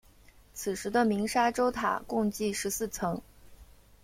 [0.51, 3.21] 此时的鸣沙洲塔共计十四层。